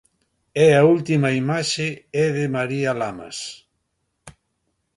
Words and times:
E 0.65 0.67
a 0.79 0.81
última 0.95 1.29
imaxe 1.41 1.87
é 2.23 2.27
de 2.37 2.45
María 2.55 2.91
Lamas. 2.99 3.37